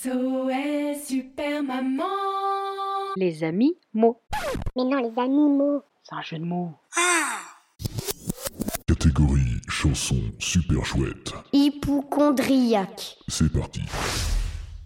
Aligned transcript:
SOS 0.00 1.06
Super 1.08 1.62
Maman 1.64 2.04
Les 3.16 3.42
amis 3.42 3.76
mots. 3.92 4.22
Mais 4.76 4.84
non, 4.84 4.98
les 5.10 5.20
animaux. 5.20 5.82
C'est 6.04 6.14
un 6.14 6.22
jeu 6.22 6.38
de 6.38 6.44
mots. 6.44 6.72
Catégorie 8.86 9.60
chanson 9.68 10.20
super 10.38 10.84
chouette. 10.86 11.32
Hypochondriaque. 11.52 13.16
C'est 13.26 13.52
parti. 13.52 13.80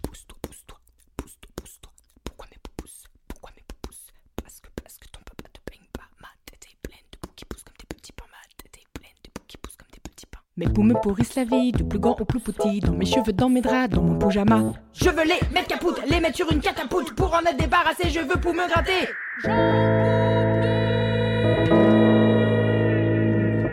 Pousse-toi, 0.01 0.37
pousse-toi, 0.41 0.77
pousse-toi, 1.17 1.51
pousse-toi. 1.57 1.91
Pourquoi 2.23 2.47
mes 2.49 2.57
pouces 2.75 3.03
Pourquoi 3.27 3.51
mes 3.55 3.63
pouces 3.83 4.07
Parce 4.41 4.59
que, 4.61 4.69
parce 4.81 4.97
que 4.97 5.07
ton 5.09 5.19
papa 5.19 5.49
te 5.53 5.59
baigne 5.69 5.87
pas. 5.93 6.09
Ma 6.21 6.29
tête 6.45 6.65
est 6.71 6.77
pleine 6.87 7.05
de 7.11 7.17
poux 7.19 7.31
qui 7.35 7.45
poussent 7.45 7.63
comme 7.63 7.77
des 7.79 7.85
petits 7.95 8.13
pains. 8.13 8.25
Ma 8.31 8.41
tête 8.57 8.77
est 8.81 8.99
pleine 8.99 9.17
de 9.23 9.29
poux 9.29 9.43
qui 9.47 9.57
poussent 9.57 9.77
comme 9.77 9.91
des 9.93 9.99
petits 9.99 10.25
pains. 10.25 10.42
Mes 10.55 10.67
poux 10.67 10.83
me 10.83 10.93
pourrissent 10.93 11.33
la 11.33 11.45
vie, 11.45 11.71
du 11.71 11.83
plus 11.83 11.97
grand 11.97 12.15
au 12.21 12.25
plus 12.25 12.39
petit. 12.39 12.79
Dans 12.79 12.93
mes 12.93 13.07
cheveux, 13.07 13.33
dans 13.33 13.49
mes 13.49 13.61
draps, 13.61 13.95
dans 13.95 14.03
mon 14.03 14.19
pyjama. 14.19 14.73
Je 14.93 15.09
veux 15.09 15.23
les 15.23 15.39
mettre 15.51 15.69
capoute, 15.69 15.99
les 16.07 16.19
mettre 16.19 16.35
sur 16.35 16.51
une 16.51 16.59
catapulte. 16.59 17.15
Pour 17.15 17.33
en 17.33 17.39
être 17.39 17.57
débarrassé, 17.57 18.09
je 18.09 18.19
veux 18.19 18.39
pour 18.39 18.53
me 18.53 18.67
gratter. 18.67 19.09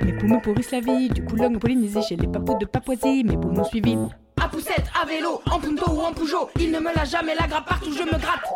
Mes 0.07 0.35
me 0.35 0.41
pourrissent 0.41 0.71
la 0.71 0.81
vie, 0.81 1.11
du 1.11 1.23
coup 1.23 1.37
l'homme 1.37 1.59
pollinisé 1.59 2.01
chez 2.01 2.17
les 2.17 2.27
papous 2.27 2.57
de 2.59 2.65
Papouasie. 2.65 3.25
Mes 3.25 3.37
poux 3.37 3.51
m'ont 3.51 3.65
suivi. 3.65 3.99
À 4.43 4.49
poussette, 4.49 4.91
à 4.99 5.05
vélo, 5.05 5.43
en 5.51 5.61
punto 5.61 5.91
ou 5.91 6.01
en 6.01 6.15
Peugeot, 6.15 6.49
il 6.59 6.71
ne 6.71 6.79
me 6.79 6.95
lâche 6.95 7.11
jamais 7.11 7.35
la 7.39 7.47
grappe 7.47 7.69
partout, 7.69 7.93
je 7.93 8.05
me 8.05 8.19
gratte. 8.19 8.49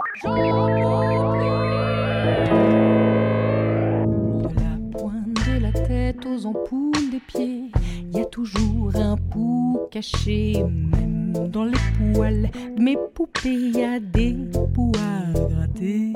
De 4.41 4.49
la 4.55 4.79
pointe 4.97 5.47
de 5.47 5.63
la 5.63 5.73
tête 5.73 6.25
aux 6.25 6.47
ampoules 6.47 7.11
des 7.11 7.21
pieds, 7.21 7.71
y 8.15 8.21
a 8.21 8.25
toujours 8.27 8.95
un 8.95 9.17
pou 9.17 9.81
caché, 9.91 10.63
même 10.63 11.33
dans 11.49 11.65
les 11.65 11.79
poils 12.13 12.49
mes 12.79 12.97
poupées, 13.15 13.71
y 13.75 13.83
a 13.83 13.99
des 13.99 14.37
poux 14.73 14.93
à 14.99 15.33
gratter. 15.33 16.13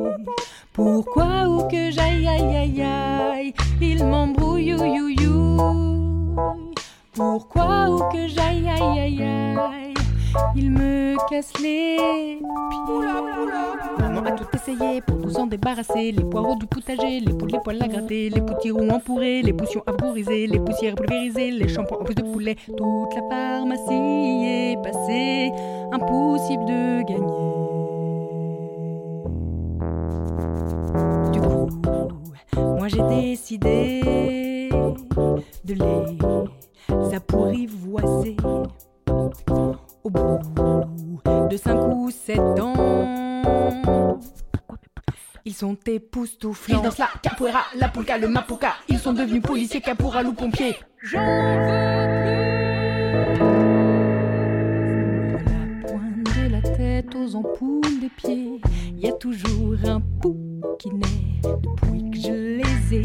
Pourquoi 0.73 1.49
ou 1.49 1.67
que 1.69 1.91
j'aille, 1.91 2.27
aïe, 2.27 2.57
aïe, 2.57 2.83
aïe, 2.83 3.55
il 3.81 4.05
m'embrouille, 4.05 4.69
you, 4.69 5.09
you. 5.09 5.57
Pourquoi 7.15 7.91
ou 7.91 7.99
que 8.13 8.29
j'aille, 8.29 8.69
aïe, 8.69 9.01
aïe, 9.01 9.23
aïe, 9.23 9.98
il 10.55 10.71
me 10.71 11.17
casse 11.29 11.53
les 11.61 11.97
pieds. 11.97 12.41
Maman 13.99 14.25
a 14.27 14.33
tout 14.33 14.47
essayé 14.55 15.01
pour 15.01 15.17
nous 15.17 15.37
en 15.37 15.47
débarrasser. 15.47 16.13
Les 16.13 16.25
poireaux 16.25 16.57
du 16.57 16.67
potager, 16.67 17.21
les 17.21 17.33
poules, 17.33 17.51
les 17.51 17.61
poils 17.61 17.83
à 17.83 17.89
gratter, 17.89 18.31
les 18.31 18.41
potirons 18.41 18.91
empourrés, 18.91 19.43
les 19.43 19.53
potions 19.53 19.83
vaporisées, 19.87 20.47
les 20.47 20.61
poussières 20.61 20.95
pulvérisées, 20.95 21.51
les 21.51 21.69
shampoings 21.69 21.99
en 22.01 22.05
plus 22.05 22.15
de 22.15 22.23
poulet. 22.23 22.57
Toute 22.77 23.15
la 23.15 23.23
pharmacie 23.29 24.45
est 24.45 24.83
passée, 24.83 25.51
impossible 25.93 26.65
de 26.67 27.03
gagner. 27.03 27.19
Du 31.33 31.41
coup, 31.41 31.69
moi 32.79 32.89
j'ai 32.89 33.03
décidé 33.09 34.69
de 35.65 35.75
les 35.75 37.15
apprivoiser. 37.15 38.37
Au 40.09 40.11
bout 40.11 40.39
de 41.51 41.57
cinq 41.59 41.77
ou 41.93 42.11
sept 42.11 42.39
ans, 42.39 44.19
ils 45.45 45.53
sont 45.53 45.77
époustouflants. 45.87 46.79
Ils 46.79 46.83
dansent 46.83 46.97
la 46.97 47.11
capoeira, 47.21 47.61
la 47.77 47.89
polka, 47.91 48.17
le 48.17 48.29
mapuka. 48.29 48.73
Ils 48.89 48.99
sont 48.99 49.13
devenus 49.13 49.43
policiers, 49.43 49.83
caporal 49.83 50.27
ou 50.29 50.33
pompiers. 50.33 50.77
J'en 51.03 51.19
veux 51.21 51.59
plus. 51.59 52.39
La 55.45 55.87
pointe 55.87 56.25
de 56.25 56.53
la 56.53 56.63
tête 56.63 57.15
aux 57.15 57.35
ampoules 57.37 58.01
des 58.01 58.09
pieds, 58.09 58.63
il 58.91 59.01
y 59.01 59.09
a 59.09 59.13
toujours 59.13 59.77
un 59.85 60.01
pou 60.23 60.35
qui 60.79 60.89
naît 60.89 61.43
depuis 61.43 62.11
que 62.11 62.17
je 62.17 62.33
les 62.63 62.97
ai 62.97 63.03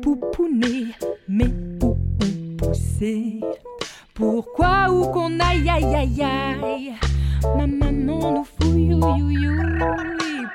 poupounés. 0.00 0.92
Mes 1.26 1.48
poux 1.80 1.96
ont 2.22 2.56
poussé? 2.56 3.40
Pourquoi 4.16 4.90
ou 4.90 5.12
qu'on 5.12 5.38
aille 5.40 5.68
aïe 5.68 5.94
aïe 5.94 6.22
aïe? 6.22 6.94
Ma 7.54 7.66
maman 7.66 8.32
nous 8.32 8.46
fouille 8.58 8.86
you. 8.86 9.52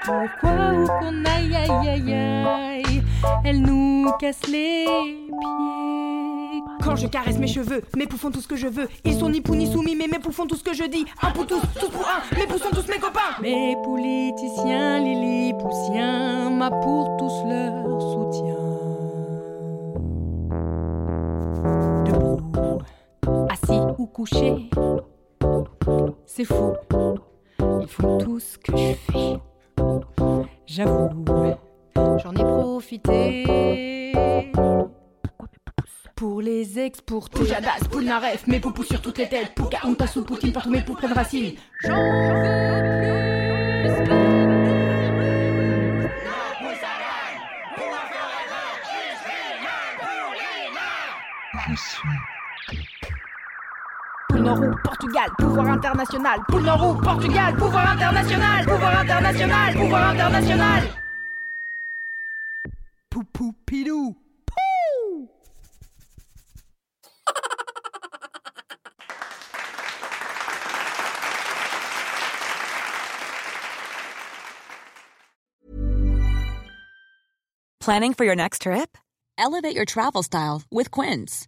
Pourquoi 0.03 0.73
ou 0.73 0.87
qu'on 0.87 1.25
aille 1.25 1.55
aïe 1.55 1.89
aïe 1.89 2.13
aïe? 2.13 3.03
Elle 3.45 3.61
nous 3.61 4.09
casse 4.19 4.47
les 4.47 4.85
pieds. 4.85 6.61
Quand 6.83 6.95
je 6.95 7.05
caresse 7.05 7.37
mes 7.37 7.45
cheveux, 7.45 7.83
mes 7.95 8.07
poux 8.07 8.17
font 8.17 8.31
tout 8.31 8.41
ce 8.41 8.47
que 8.47 8.55
je 8.55 8.67
veux. 8.67 8.89
Ils 9.05 9.13
sont 9.19 9.29
ni 9.29 9.41
pou 9.41 9.53
ni 9.53 9.71
soumis 9.71 9.95
mais 9.95 10.07
mes 10.07 10.17
poux 10.17 10.31
font 10.31 10.47
tout 10.47 10.55
ce 10.55 10.63
que 10.63 10.73
je 10.73 10.85
dis. 10.85 11.05
Un 11.21 11.29
pour 11.29 11.45
tous, 11.45 11.61
tous 11.79 11.89
pour 11.89 12.01
un, 12.01 12.35
mes 12.35 12.47
poux 12.47 12.57
sont 12.57 12.71
tous 12.71 12.87
mes 12.87 12.97
copains. 12.97 13.39
Mes 13.43 13.75
politiciens, 13.83 14.99
les 15.01 15.53
poussiens 15.53 16.49
M'a 16.49 16.71
pour 16.71 17.15
tous 17.17 17.47
leur 17.47 18.00
couché. 24.11 24.69
C'est 26.25 26.45
fou, 26.45 26.73
ils 27.81 27.87
font 27.87 28.17
tout 28.17 28.39
ce 28.39 28.57
que 28.57 28.75
je 28.75 28.93
fais. 29.11 29.37
J'avoue, 30.65 31.25
j'en 31.95 32.33
ai 32.33 32.43
profité. 32.43 34.13
Pour 36.15 36.41
les 36.41 36.77
exporter. 36.77 37.39
Poujadas, 37.39 37.87
Poulnaref, 37.89 38.45
mes 38.45 38.59
poupous 38.59 38.83
sur 38.83 39.01
toutes 39.01 39.17
les 39.17 39.27
têtes. 39.27 39.55
Pouka, 39.55 39.79
Onta 39.83 40.05
sous 40.05 40.23
Poutine, 40.23 40.51
partout 40.51 40.69
mes 40.69 40.81
poux 40.81 40.93
prennent 40.93 41.13
racine. 41.13 41.55
J'en 41.83 41.95
veux 41.95 42.33
plus. 42.33 42.51
Portugal, 54.41 55.29
pouvoir 55.37 55.73
international. 55.73 56.39
Portugal, 56.49 57.53
pouvoir 57.57 57.93
international. 57.93 58.65
Pouvoir 58.65 59.03
international, 59.03 59.73
pouvoir 59.75 60.13
international. 60.13 61.01
Pilou. 63.65 64.15
Planning 77.79 78.13
for 78.13 78.25
your 78.25 78.35
next 78.35 78.61
trip? 78.63 78.97
Elevate 79.37 79.75
your 79.75 79.85
travel 79.85 80.21
style 80.21 80.61
with 80.69 80.91
Quince. 80.91 81.47